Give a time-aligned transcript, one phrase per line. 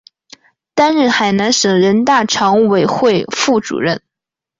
[0.73, 4.01] 担任海南省人大常委会副主任。